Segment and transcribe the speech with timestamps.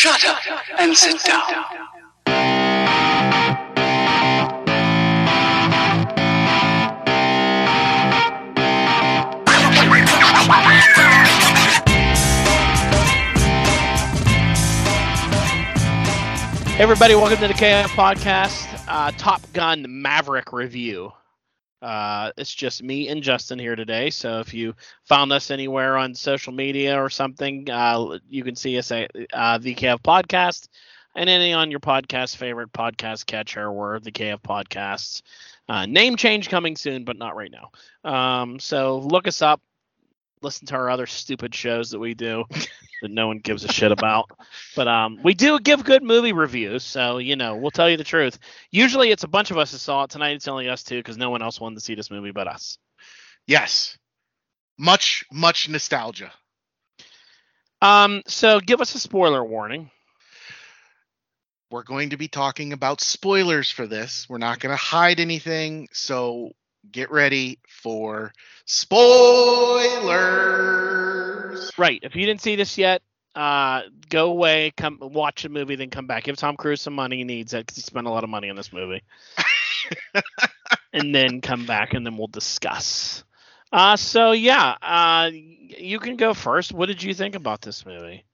[0.00, 0.40] Shut up
[0.78, 1.42] and sit down.
[16.78, 21.12] Everybody, welcome to the KF Podcast, uh, Top Gun Maverick review.
[21.82, 24.10] Uh, it's just me and Justin here today.
[24.10, 24.74] So if you
[25.04, 29.58] found us anywhere on social media or something, uh, you can see us at uh,
[29.58, 30.68] the KF Podcast
[31.14, 35.22] and any on your podcast favorite podcast catcher or the KF Podcasts.
[35.68, 37.70] Uh, name change coming soon, but not right now.
[38.10, 39.60] Um, so look us up.
[40.42, 42.44] Listen to our other stupid shows that we do
[43.02, 44.30] that no one gives a shit about.
[44.74, 48.04] But um, we do give good movie reviews, so you know we'll tell you the
[48.04, 48.38] truth.
[48.70, 50.36] Usually it's a bunch of us that saw it tonight.
[50.36, 52.78] It's only us two because no one else wanted to see this movie but us.
[53.46, 53.98] Yes.
[54.78, 56.32] Much, much nostalgia.
[57.82, 59.90] Um, so give us a spoiler warning.
[61.70, 64.26] We're going to be talking about spoilers for this.
[64.28, 65.88] We're not going to hide anything.
[65.92, 66.52] So
[66.90, 68.32] get ready for
[68.64, 70.10] spoilers.
[71.78, 72.00] Right.
[72.02, 73.02] If you didn't see this yet,
[73.34, 76.24] uh, go away, come watch the movie, then come back.
[76.24, 77.18] Give Tom Cruise some money.
[77.18, 79.02] He needs it because he spent a lot of money on this movie.
[80.92, 83.24] and then come back, and then we'll discuss.
[83.72, 86.72] Uh, so yeah, uh, you can go first.
[86.72, 88.24] What did you think about this movie?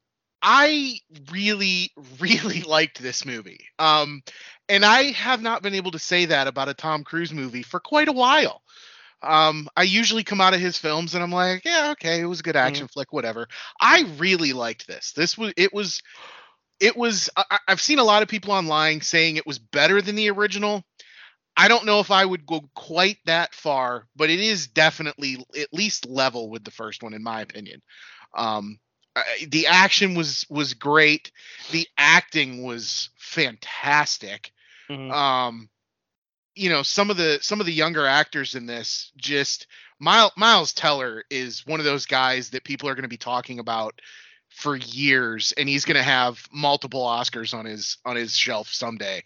[0.42, 1.00] I
[1.32, 3.66] really, really liked this movie.
[3.78, 4.22] Um,
[4.68, 7.80] and I have not been able to say that about a Tom Cruise movie for
[7.80, 8.62] quite a while.
[9.22, 12.40] Um, I usually come out of his films and I'm like, yeah, okay, it was
[12.40, 13.48] a good action flick, whatever.
[13.80, 15.12] I really liked this.
[15.12, 16.02] This was, it was,
[16.80, 17.30] it was.
[17.36, 20.84] I, I've seen a lot of people online saying it was better than the original.
[21.56, 25.72] I don't know if I would go quite that far, but it is definitely at
[25.72, 27.80] least level with the first one, in my opinion.
[28.36, 28.78] Um,
[29.48, 31.30] The action was was great.
[31.70, 34.52] The acting was fantastic.
[34.90, 35.12] Mhm.
[35.12, 35.68] Um,
[36.54, 39.66] you know, some of the some of the younger actors in this just
[39.98, 43.58] Miles Miles Teller is one of those guys that people are going to be talking
[43.58, 44.00] about
[44.48, 49.22] for years, and he's going to have multiple Oscars on his on his shelf someday.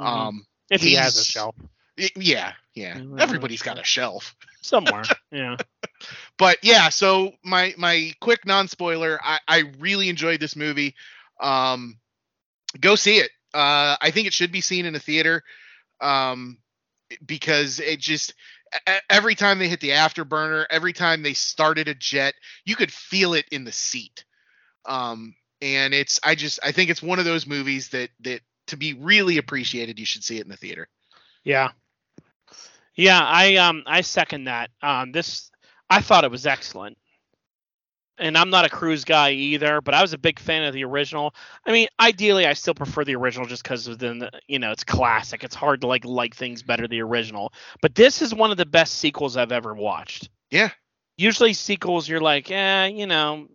[0.00, 0.06] Mhm.
[0.06, 1.54] Um, if he has a shelf
[1.96, 4.34] yeah, yeah, everybody's got a shelf.
[4.62, 5.56] somewhere, yeah.
[6.42, 10.96] but yeah so my my quick non spoiler I, I really enjoyed this movie
[11.40, 11.98] um
[12.80, 15.44] go see it uh i think it should be seen in a theater
[16.00, 16.58] um
[17.24, 18.34] because it just
[19.08, 23.34] every time they hit the afterburner every time they started a jet you could feel
[23.34, 24.24] it in the seat
[24.86, 28.76] um and it's i just i think it's one of those movies that that to
[28.76, 30.88] be really appreciated you should see it in the theater
[31.44, 31.70] Yeah.
[32.96, 34.70] Yeah, I um I second that.
[34.82, 35.51] Um this
[35.92, 36.96] I thought it was excellent.
[38.16, 40.84] And I'm not a Cruise guy either, but I was a big fan of the
[40.84, 41.34] original.
[41.66, 44.84] I mean, ideally I still prefer the original just because of the you know, it's
[44.84, 45.44] classic.
[45.44, 47.52] It's hard to like like things better the original.
[47.82, 50.30] But this is one of the best sequels I've ever watched.
[50.50, 50.70] Yeah.
[51.18, 53.48] Usually sequels you're like, eh, you know,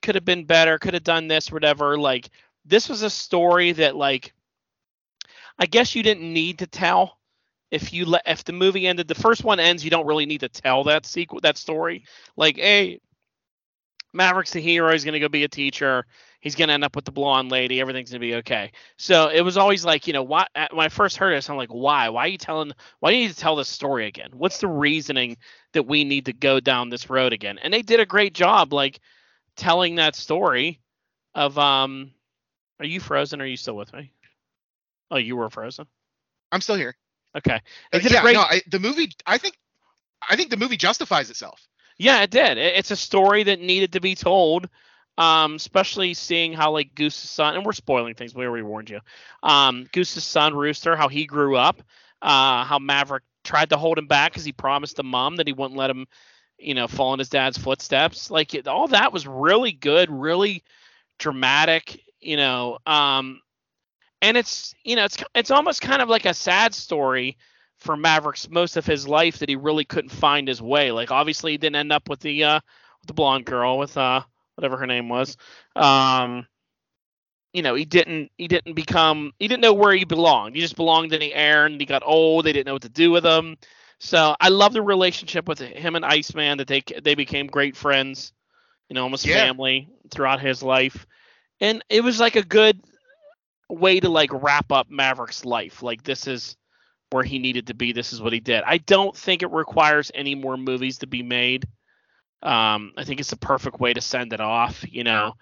[0.00, 1.98] could have been better, could have done this, whatever.
[1.98, 2.30] Like
[2.64, 4.32] this was a story that like
[5.58, 7.17] I guess you didn't need to tell
[7.70, 10.40] if you let if the movie ended the first one ends you don't really need
[10.40, 12.04] to tell that sequel that story.
[12.36, 13.00] Like hey
[14.14, 16.06] maverick's the hero he's going to go be a teacher
[16.40, 18.72] he's going to end up with the blonde lady everything's going to be okay.
[18.96, 21.68] So it was always like you know why when i first heard this i'm like
[21.68, 22.08] why?
[22.08, 24.30] Why are you telling why do you need to tell this story again?
[24.32, 25.36] What's the reasoning
[25.72, 27.58] that we need to go down this road again?
[27.58, 29.00] And they did a great job like
[29.56, 30.80] telling that story
[31.34, 32.12] of um
[32.80, 34.12] are you frozen are you still with me?
[35.10, 35.86] Oh you were frozen?
[36.50, 36.96] I'm still here
[37.38, 37.60] okay
[37.92, 39.56] Uh, did yeah no I, the movie i think
[40.28, 41.68] i think the movie justifies itself
[41.98, 42.58] Yeah, it did.
[42.58, 44.68] It- It's a story that needed to be told.
[45.18, 48.34] Um, especially seeing how like Goose's son, and we're spoiling things.
[48.34, 49.00] We already warned you.
[49.42, 51.82] Um, Goose's son Rooster, how he grew up,
[52.22, 55.52] uh, how Maverick tried to hold him back because he promised the mom that he
[55.52, 56.06] wouldn't let him,
[56.58, 58.30] you know, fall in his dad's footsteps.
[58.30, 60.62] Like it, all that was really good, really
[61.18, 62.00] dramatic.
[62.20, 63.40] You know, um,
[64.22, 67.36] and it's you know it's it's almost kind of like a sad story
[67.76, 70.90] for Mavericks most of his life that he really couldn't find his way.
[70.92, 72.60] Like obviously he didn't end up with the uh
[73.00, 74.22] with the blonde girl with uh
[74.54, 75.36] whatever her name was.
[75.76, 76.46] Um
[77.52, 80.54] you know, he didn't he didn't become he didn't know where he belonged.
[80.54, 82.88] He just belonged in the air and he got old, they didn't know what to
[82.88, 83.56] do with him.
[83.98, 88.32] So I love the relationship with him and Iceman that they they became great friends,
[88.88, 89.48] you know, almost Yeah.
[89.48, 91.06] family throughout his life.
[91.60, 92.80] And it was like a good
[93.68, 95.82] way to like wrap up Maverick's life.
[95.82, 96.56] Like this is
[97.10, 97.92] where he needed to be.
[97.92, 98.62] This is what he did.
[98.66, 101.66] I don't think it requires any more movies to be made.
[102.42, 104.84] Um, I think it's the perfect way to send it off.
[104.88, 105.34] You know,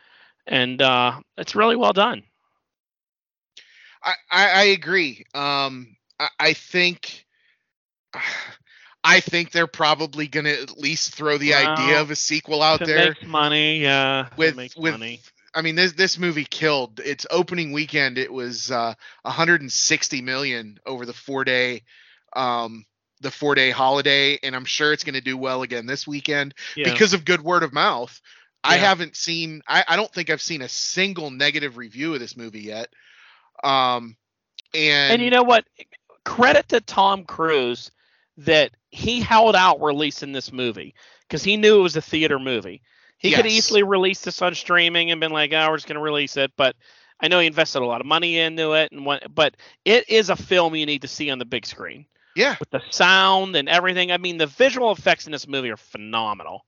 [0.46, 2.22] and uh, it's really well done.
[4.02, 5.24] I, I, I agree.
[5.34, 7.24] Um, I, I think.
[9.08, 12.84] I think they're probably going to at least throw the idea of a sequel out
[12.84, 13.10] there.
[13.10, 14.26] makes money, yeah.
[14.36, 15.20] with with money.
[15.56, 21.06] I mean this this movie killed its opening weekend it was uh 160 million over
[21.06, 21.82] the 4 day
[22.34, 22.84] um
[23.22, 26.54] the 4 day holiday and I'm sure it's going to do well again this weekend
[26.76, 26.92] Yeah.
[26.92, 28.20] because of good word of mouth.
[28.62, 32.36] I haven't seen I I don't think I've seen a single negative review of this
[32.36, 32.88] movie yet.
[33.64, 34.16] Um
[34.74, 35.64] and, and you know what?
[36.24, 37.90] Credit to Tom Cruise
[38.38, 42.82] that he held out releasing this movie because he knew it was a theater movie.
[43.30, 46.02] He could easily release this on streaming and been like, "Oh, we're just going to
[46.02, 46.76] release it," but
[47.20, 49.34] I know he invested a lot of money into it, and what.
[49.34, 52.06] But it is a film you need to see on the big screen
[52.36, 54.12] yeah, with the sound and everything.
[54.12, 56.66] I mean, the visual effects in this movie are phenomenal.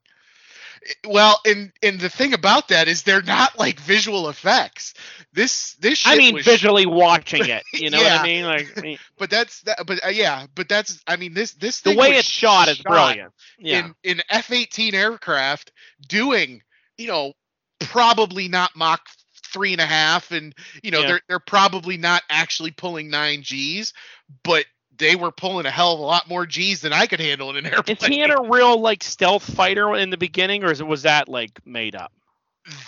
[1.06, 4.94] Well, and and the thing about that is they're not like visual effects.
[5.32, 7.62] This this shit I mean, visually watching it.
[7.72, 8.44] You know what I mean?
[8.44, 11.80] Like I mean, but that's that but uh, yeah but that's i mean this this
[11.82, 13.32] the way it's shot is brilliant.
[13.58, 13.86] Yeah.
[14.04, 15.72] in in f-18 aircraft
[16.08, 16.62] doing
[16.96, 17.32] you know
[17.80, 19.00] probably not mach
[19.52, 21.06] three and a half and you know Yeah.
[21.06, 23.92] they're they're probably not actually pulling nine g's
[24.44, 24.64] but
[24.98, 27.56] they were pulling a hell of a lot more g's than i could handle in
[27.56, 30.80] an airplane Is he in a real like stealth fighter in the beginning, or is
[30.80, 32.12] it was that like made up?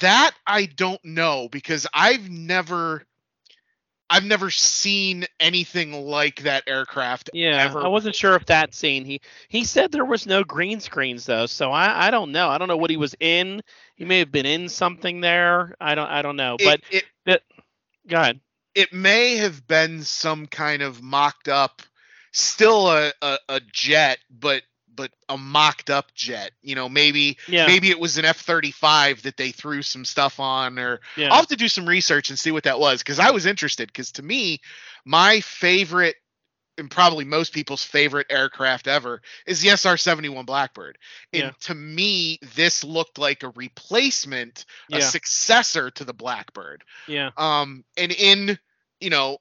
[0.00, 3.02] that i don't know because i've never
[4.10, 9.04] i've never seen anything like that aircraft Yeah, ever I wasn't sure if that scene.
[9.06, 12.48] He he said there was no green screens though, so I I don't know.
[12.50, 13.62] I don't know what he was in.
[13.94, 15.74] He may have been in something there.
[15.80, 16.56] I don't I don't know.
[16.58, 16.80] It- But
[17.26, 17.42] it
[18.08, 18.40] go ahead.
[18.74, 21.80] it may have been some kind of mocked up
[22.32, 24.62] still a, a, a jet but
[24.94, 29.36] but a mocked up jet you know maybe Yeah, maybe it was an f-35 that
[29.36, 32.50] they threw some stuff on or yeah, i'll have to do some research and see
[32.50, 34.60] what that was because i was interested because to me
[35.04, 36.16] my favorite
[36.78, 40.98] and probably most people's favorite aircraft ever is the sr-71 blackbird.
[41.32, 41.50] And Yeah.
[41.60, 46.82] to me this looked like a replacement a successor to the blackbird.
[47.06, 48.58] Yeah, um, and in
[49.00, 49.38] you know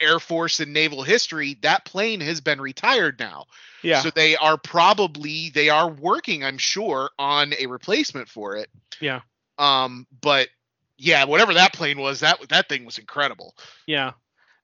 [0.00, 3.46] Air Force and naval history, that plane has been retired now.
[3.82, 8.68] yeah, So they are probably they are working, I'm sure, on a replacement for it.
[9.00, 9.20] Yeah.
[9.58, 10.48] Um, but
[10.96, 13.54] yeah, whatever that plane was, that that thing was incredible.
[13.86, 14.12] yeah.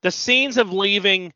[0.02, 1.32] The scenes of leaving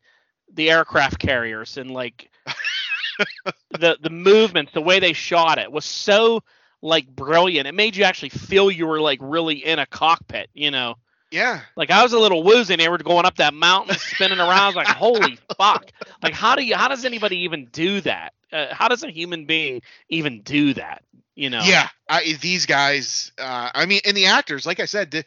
[0.53, 2.29] the aircraft carriers and like
[3.71, 6.43] the the movements, the way they shot it was so
[6.81, 7.67] like brilliant.
[7.67, 10.95] It made you actually feel you were like really in a cockpit, you know.
[11.31, 11.61] Yeah.
[11.75, 14.51] Like I was a little woozy, and they were going up that mountain, spinning around.
[14.51, 15.91] I was like, "Holy fuck!"
[16.23, 16.75] Like, how do you?
[16.75, 18.33] How does anybody even do that?
[18.51, 21.03] Uh, how does a human being even do that?
[21.35, 21.61] You know?
[21.63, 21.87] Yeah.
[22.09, 25.23] I, these guys, uh, I mean, and the actors, like I said, the,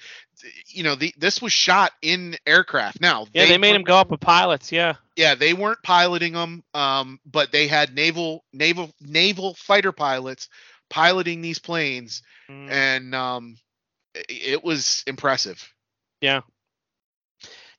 [0.66, 3.00] you know, the, this was shot in aircraft.
[3.00, 4.70] Now, Yeah, they, made weren't- him go up with pilots.
[4.72, 4.96] Yeah.
[5.16, 10.48] yeah they weren't piloting them um but they had naval naval naval fighter pilots
[10.90, 12.70] piloting these planes Mm.
[12.70, 13.56] and um
[14.28, 15.72] it was impressive
[16.22, 16.42] Yeah.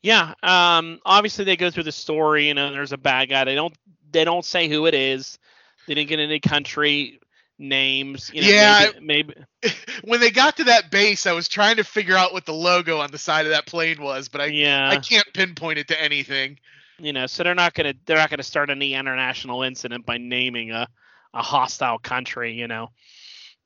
[0.03, 0.33] Yeah.
[0.43, 0.99] Um.
[1.05, 2.47] Obviously, they go through the story.
[2.47, 3.45] You know, there's a bad guy.
[3.45, 3.73] They don't.
[4.11, 5.39] They don't say who it is.
[5.87, 7.19] They didn't get any country
[7.59, 8.31] names.
[8.33, 9.33] You know, Yeah, Maybe.
[9.63, 9.73] maybe
[10.03, 12.99] when they got to that base i was trying to figure out what the logo
[12.99, 14.89] on the side of that plane was but i yeah.
[14.89, 16.59] i can't pinpoint it to anything
[16.99, 20.17] you know so they're not going to they're not to start any international incident by
[20.17, 20.87] naming a,
[21.33, 22.89] a hostile country you know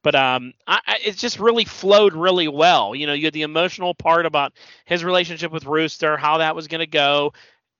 [0.03, 3.43] but um I, I, it just really flowed really well you know you had the
[3.43, 4.53] emotional part about
[4.85, 7.33] his relationship with rooster how that was going to go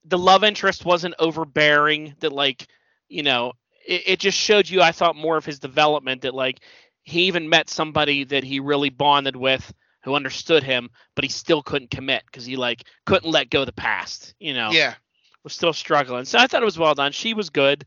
[0.06, 2.68] the love interest wasn't overbearing that like
[3.08, 3.54] you know
[3.88, 6.60] it, it just showed you i thought more of his development that like
[7.04, 11.62] he even met somebody that he really bonded with who understood him but he still
[11.62, 14.94] couldn't commit because he like couldn't let go of the past you know yeah
[15.48, 16.26] was still struggling.
[16.26, 17.14] So I thought it was well done.
[17.14, 17.86] She was good.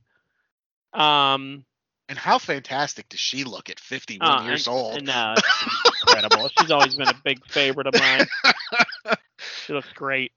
[0.95, 1.67] Um,
[2.11, 6.51] and how fantastic does she look at 51 uh, years and- old she's incredible.
[6.59, 8.27] She's always been a big favorite of mine.
[9.65, 10.33] She looks great.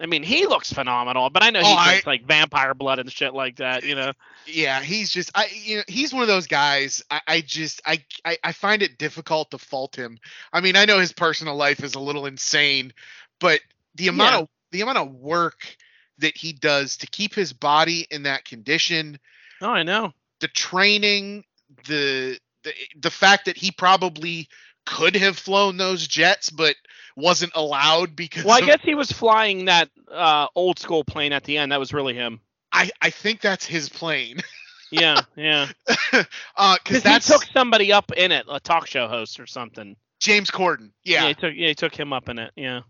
[0.00, 2.98] I mean, he looks phenomenal, but I know he Oh, I- drinks like vampire blood
[2.98, 3.84] and shit like that.
[3.84, 4.12] You know?
[4.46, 8.04] yeah he's just i you know he's one of those guys i, I just I,
[8.26, 10.18] I i find it difficult to fault him
[10.52, 12.92] i mean i know his personal life is a little insane
[13.40, 13.60] but
[13.94, 14.38] the amount Yeah.
[14.40, 15.76] of the amount of work
[16.18, 19.18] that he does to keep his body in that condition
[19.62, 20.12] Oh, I know.
[20.44, 21.42] The training
[21.86, 24.46] the the, the fact that he probably
[24.84, 26.76] could have flown those jets but
[27.16, 31.32] wasn't allowed because Well, I of- guess he was flying that uh, old school plane
[31.32, 31.72] at the end.
[31.72, 32.40] That was really him.
[32.72, 34.40] I, I think that's his plane
[34.90, 35.68] Yeah, yeah.
[36.56, 39.96] uh because Because he took somebody up in it, a talk show host or something.
[40.20, 40.90] James Corden.
[41.04, 41.26] Yeah.
[41.28, 42.52] he took yeah he took him up in it.
[42.54, 42.80] Yeah.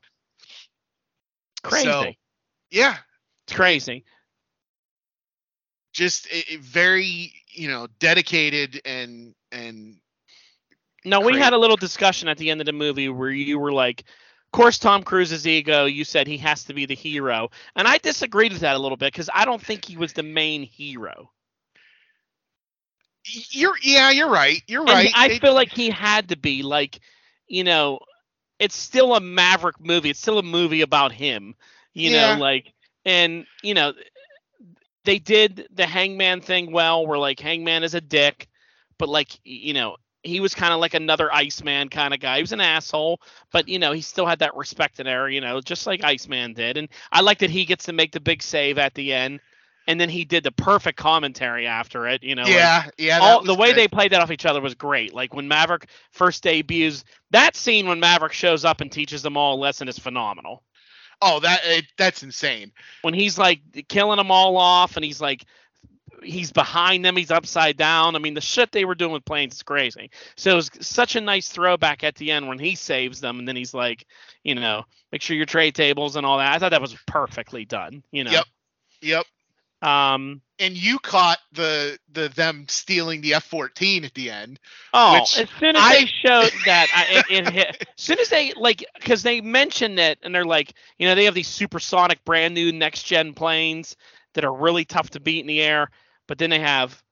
[1.63, 1.85] Crazy.
[1.85, 2.05] So,
[2.73, 2.97] yeah.
[3.47, 4.05] it's crazy.
[5.95, 6.29] Just
[6.61, 9.97] very, you know, dedicated and and
[11.05, 13.73] No, we had a little discussion at the end of the movie where you were
[13.73, 17.51] like, of course, Tom Cruise's ego, you said he has to be the hero.
[17.77, 20.23] And I disagreed with that a little bit because I don't think he was the
[20.23, 21.31] main hero.
[23.51, 24.63] you're yeah, you're right.
[24.67, 25.15] You're And right.
[25.15, 26.63] I feel like he had to be.
[26.63, 27.01] Like,
[27.47, 28.01] you know,
[28.59, 30.11] it's still a Maverick movie.
[30.11, 31.55] It's still a movie about him.
[31.95, 32.11] You Yeah.
[32.11, 32.73] know, like,
[33.05, 33.93] and, you know,
[35.05, 38.49] they did the Hangman thing well, where, like, Hangman is a dick,
[38.99, 42.37] but, like, you know, he was kind of like another Iceman kind of guy.
[42.37, 43.21] He was an asshole,
[43.53, 46.55] but you know he still had that respect in there, you know, just like Iceman
[46.55, 46.77] did.
[46.77, 49.41] And I like that he gets to make the big save at the end,
[49.87, 52.23] and then he did the perfect commentary after it.
[52.23, 53.19] You know, like, yeah, yeah.
[53.21, 53.77] all the way good.
[53.77, 55.15] they played that off each other was great.
[55.15, 59.57] Like when Maverick first debuts, that scene when Maverick shows up and teaches them all
[59.57, 60.63] a lesson is phenomenal.
[61.21, 62.73] Oh, that it, that's insane.
[63.03, 65.45] When he's like killing them all off and he's like
[66.23, 68.17] he's behind them, he's upside down.
[68.17, 70.11] I mean, the shit they were doing with planes is crazy.
[70.37, 73.47] So it was such a nice throwback at the end when he saves them and
[73.47, 74.07] then he's like,
[74.43, 76.53] you know, make sure your trade tables and all that.
[76.53, 78.33] I thought that was perfectly done, you know.
[78.33, 78.45] Yep.
[79.03, 79.27] Yep.
[79.85, 84.61] Um And you caught the the them stealing the F-14 at the end.
[84.93, 87.77] Oh, as soon as I- they showed that, I, it, it hit.
[87.99, 91.25] As soon as they like, because they mentioned it, and they're like, you know, they
[91.25, 93.97] have these supersonic, brand new next gen planes
[94.35, 95.91] that are really tough to beat in the air,
[96.29, 97.03] but then they have,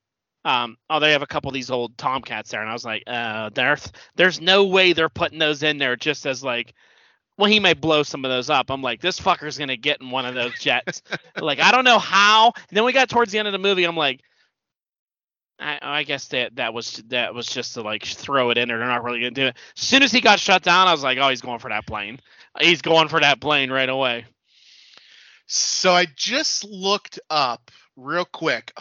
[0.44, 3.04] um, oh, they have a couple of these old Tomcats there, and I was like,
[3.06, 6.74] uh, there's, there's no way they're putting those in there just as like.
[7.38, 8.70] Well, he may blow some of those up.
[8.70, 11.02] I'm like, this fucker's gonna get in one of those jets.
[11.40, 12.52] like, I don't know how.
[12.68, 13.84] And then we got towards the end of the movie.
[13.84, 14.20] I'm like,
[15.58, 18.78] I, I guess that that was that was just to like throw it in there.
[18.78, 19.56] They're not really gonna do it.
[19.76, 21.86] As soon as he got shut down, I was like, oh, he's going for that
[21.86, 22.20] plane.
[22.60, 24.26] He's going for that plane right away.
[25.46, 28.72] So I just looked up real quick.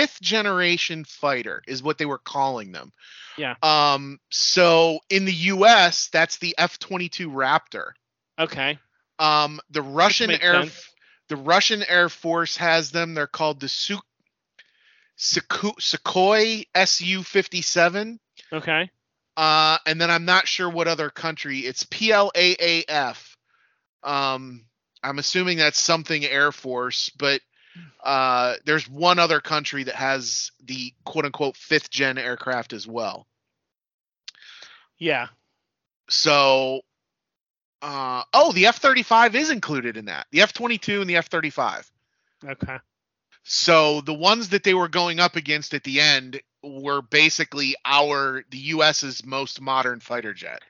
[0.00, 2.92] Fifth generation fighter is what they were calling them.
[3.36, 3.54] Yeah.
[3.62, 4.18] Um.
[4.30, 7.90] So in the U.S., that's the F-22 Raptor.
[8.38, 8.78] Okay.
[9.18, 9.60] Um.
[9.70, 10.90] The Russian air, sense.
[11.28, 13.14] the Russian Air Force has them.
[13.14, 14.00] They're called the Su-
[15.18, 18.18] Sukhoi Sukhoi Su-57.
[18.52, 18.90] Okay.
[19.36, 21.58] Uh, and then I'm not sure what other country.
[21.60, 23.36] It's PLAAF.
[24.02, 24.64] Um,
[25.02, 27.40] I'm assuming that's something Air Force, but
[28.02, 33.26] uh, there's one other country that has the quote unquote fifth gen aircraft as well.
[34.98, 35.28] Yeah.
[36.08, 36.82] So,
[37.82, 40.26] uh, oh, the F-35 is included in that.
[40.30, 41.90] The F-22 and the F-35.
[42.44, 42.76] Okay.
[43.42, 48.44] So the ones that they were going up against at the end were basically our
[48.50, 50.62] the U.S.'s most modern fighter jet.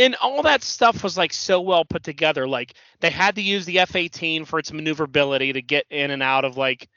[0.00, 2.48] And all that stuff was like so well put together.
[2.48, 6.44] Like they had to use the F-18 for its maneuverability to get in and out
[6.44, 6.88] of like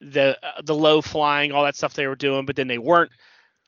[0.00, 2.46] the uh, the low flying, all that stuff they were doing.
[2.46, 3.12] But then they weren't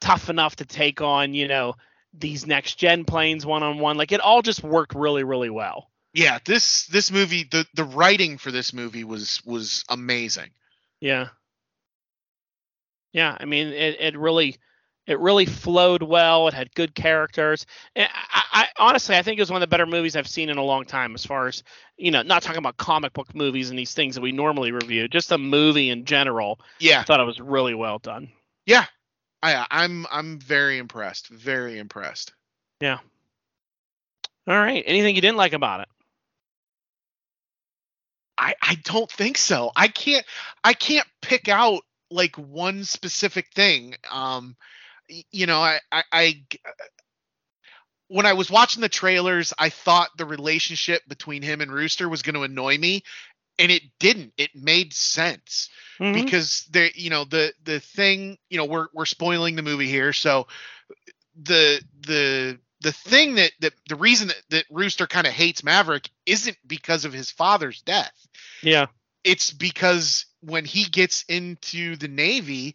[0.01, 1.75] tough enough to take on, you know,
[2.13, 3.97] these next gen planes one on one.
[3.97, 5.91] Like it all just worked really, really well.
[6.15, 10.51] yeah this this movie the the writing for this movie was was amazing
[11.01, 11.29] Yeah.
[13.13, 14.57] Yeah, I mean it, it really
[15.07, 16.49] it really flowed well.
[16.49, 17.67] It had good characters.
[17.95, 20.49] And I, I honestly I think it was one of the better movies I've seen
[20.49, 21.63] in a long time as far as
[21.97, 25.09] you know, not talking about comic book movies and these things that we normally review,
[25.09, 26.61] just a movie in general.
[26.61, 28.29] I yeah thought it was really well done.
[28.67, 28.87] yeah
[29.43, 32.33] I, i'm i'm very impressed very impressed
[32.81, 32.99] Yeah.
[34.47, 34.83] All right.
[34.87, 35.89] Anything you didn't like about it?
[38.39, 40.25] i i don't think so i can't
[40.65, 44.57] i can't pick out like one specific thing um
[45.09, 46.43] you know i i, I
[48.09, 52.21] when I was watching the trailers, I thought the relationship between him and Rooster was
[52.21, 53.03] going to annoy me,
[53.59, 54.35] and it didn't.
[54.37, 55.71] It made sense.
[55.99, 56.15] Mhm.
[56.15, 60.13] because there you know the the thing you know we're we're spoiling the movie here
[60.13, 60.47] so
[61.41, 66.11] the the the thing that that the reason that, that rooster kind of hates maverick
[66.27, 68.27] isn't because of his father's death
[68.63, 68.87] yeah.
[69.23, 72.75] it's because when he gets into the navy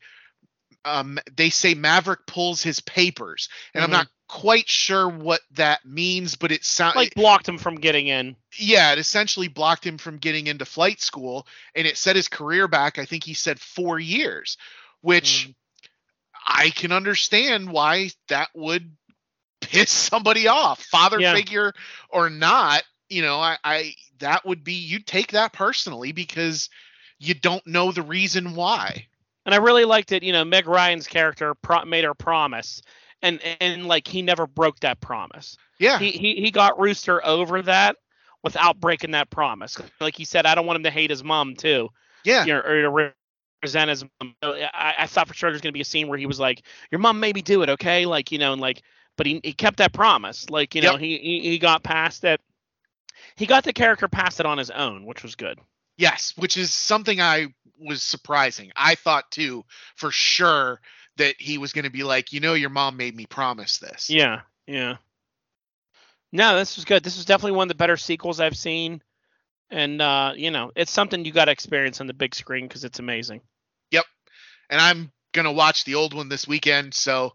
[0.86, 3.94] um they say maverick pulls his papers and i'm Mhm.
[3.94, 8.36] not quite sure what that means but it sounds Like blocked him from getting in.
[8.58, 12.68] yeah, it essentially blocked him from getting into flight school, and it set his career
[12.68, 12.98] back.
[13.00, 14.58] I think he said four years,
[15.02, 15.56] which Mm.
[16.48, 18.96] I can understand why that would
[19.62, 21.34] piss somebody off, father Yeah.
[21.34, 21.74] figure
[22.10, 22.84] or not.
[23.10, 26.70] You know, I, I that would be you take that personally because
[27.20, 29.08] you don't know the reason why.
[29.50, 30.22] And I really liked it.
[30.22, 32.84] You know, Meg Ryan's character pro- made her promise,
[33.24, 35.58] and and like he never broke that promise.
[35.80, 35.98] Yeah.
[35.98, 37.96] He he he got Rooster over that
[38.44, 39.76] without breaking that promise.
[40.00, 41.90] Like he said, I don't want him to hate his mom too,
[42.24, 42.46] yeah.
[42.46, 43.12] you know, or to re-
[43.64, 44.36] resent his mom.
[44.44, 47.00] I, I thought for sure there's gonna be a scene where he was like, "Your
[47.00, 48.84] mom made me do it, okay?" Like you know, and like,
[49.18, 50.48] but he he kept that promise.
[50.52, 52.40] Like you know, he, he he got past it.
[53.36, 55.58] He got the character past it on his own, which was good.
[56.00, 58.72] Yes, which is something I was surprising.
[58.74, 59.66] I thought too,
[59.98, 60.80] for sure,
[61.18, 64.10] that he was going to be like, you know, your mom made me promise this.
[64.10, 64.96] Yeah, yeah.
[66.32, 67.04] No, this was good.
[67.04, 69.04] This was definitely one of the better sequels I've seen,
[69.70, 72.86] and uh, you know, it's something you got to experience on the big screen because
[72.86, 73.42] it's amazing.
[73.92, 74.06] Yep,
[74.70, 77.34] and I'm gonna watch the old one this weekend, so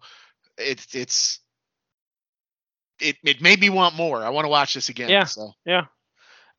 [0.57, 1.41] it's it's
[2.99, 4.25] it it made me want more.
[4.25, 5.11] I want to watch this again.
[5.11, 5.25] Yeah.
[5.25, 5.53] So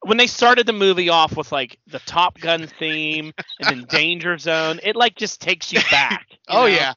[0.05, 4.37] When they started the movie off with like the Top Gun theme and then Danger
[4.37, 6.27] Zone, it like just takes you back.
[6.31, 6.67] you oh know?
[6.67, 6.93] yeah,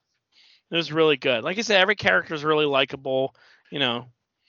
[0.70, 1.42] it was really good.
[1.42, 3.34] Like I said, every character is really likable.
[3.70, 4.06] You know,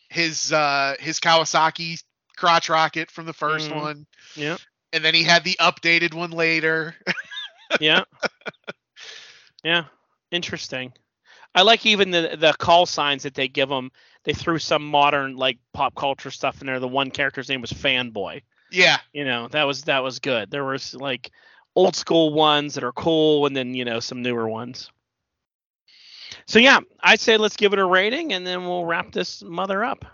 [0.10, 2.04] his uh his Kawasaki
[2.36, 3.76] crotch rocket from the 1st Mhm.
[3.76, 4.58] one, yeah,
[4.92, 6.96] and then he had the updated one later.
[7.80, 8.04] yeah,
[9.64, 9.86] yeah.
[10.32, 10.94] Interesting.
[11.56, 13.92] I like even the the call signs that they give them.
[14.26, 16.80] They threw some modern like pop culture stuff in there.
[16.80, 18.42] The one character's name was Fanboy.
[18.72, 20.52] Yeah, You know, that was that was good.
[20.52, 21.32] There was like
[21.76, 24.90] old school ones that are cool, and then you know some newer ones.
[26.48, 29.84] So yeah, I'd say let's give it a rating, and then we'll wrap this mother
[29.84, 30.06] up.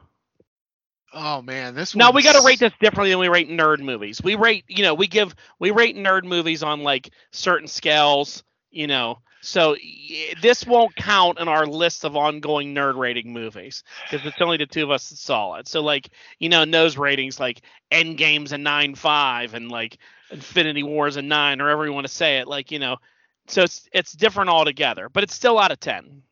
[1.13, 4.21] Oh man, this Now we got to rate this differently than we rate nerd movies.
[4.21, 8.88] We rate, you know, we give we rate nerd movies on like certain scales, you
[8.88, 9.19] know.
[9.45, 9.75] So
[10.41, 14.65] this won't count in our list of ongoing nerd rating movies because it's only the
[14.65, 15.67] two of us that saw it.
[15.67, 16.09] So like,
[16.39, 17.61] you know, those ratings like
[17.91, 19.99] Endgame's a nine five and like
[20.31, 22.47] Infinity War's a nine or however you want to say it.
[22.47, 22.97] Like, you know,
[23.47, 26.23] so it's it's different altogether, but it's still out of ten.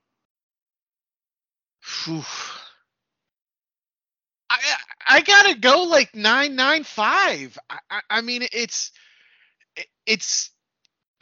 [1.82, 2.24] Phew.
[4.50, 4.58] I
[5.08, 7.58] I gotta go like nine nine five.
[7.70, 8.91] I, I I mean it's
[10.06, 10.53] it's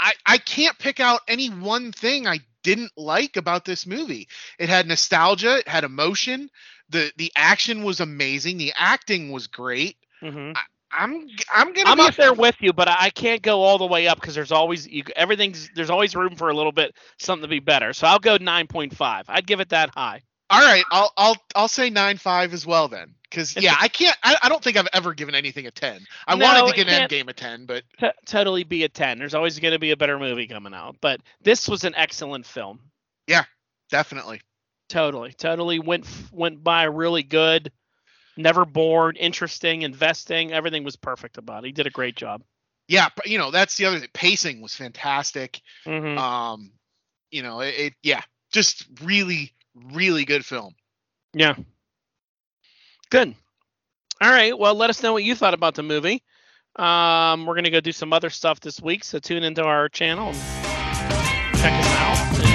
[0.01, 4.27] I I can't pick out any one thing I didn't like about this movie.
[4.59, 6.49] It had nostalgia, it had emotion,
[6.89, 9.95] the the action was amazing, the acting was great.
[10.21, 10.53] Mm-hmm.
[10.93, 13.77] I'm I'm gonna I'm be up there with you, but I I can't go all
[13.77, 16.95] the way up because there's always you, everything's there's always room for a little bit
[17.17, 17.93] something to be better.
[17.93, 19.23] So I'll go 9.5.
[19.27, 20.21] I'd give it that high.
[20.51, 20.83] All right.
[20.91, 24.17] I'll I'll I'll say nine five as well then, because yeah, I can't.
[24.23, 26.05] I, I don't think I've ever given anything a ten.
[26.27, 29.17] I No, wanted to give Endgame a ten, but T- totally be a 10.
[29.19, 32.45] There's always going to be a better movie coming out, but this was an excellent
[32.45, 32.79] film.
[33.27, 33.45] Yeah,
[33.89, 34.41] definitely.
[34.89, 37.71] Totally, totally went went by really good.
[38.37, 40.51] Never bored, interesting, investing.
[40.51, 41.67] Everything was perfect about it.
[41.67, 42.43] He did a great job.
[42.87, 44.09] Yeah, you know that's the other thing.
[44.13, 45.61] Pacing was fantastic.
[45.85, 46.71] hmm Um,
[47.29, 49.53] you know, it, it yeah, just really
[49.93, 50.73] really good film.
[51.33, 51.55] Yeah.
[53.09, 53.35] Good.
[54.21, 54.57] All right.
[54.57, 56.23] Well, let us know what you thought about the movie.
[56.77, 60.29] Um, we're gonna go do some other stuff this week, so tune into our channel
[60.29, 62.50] and check us out.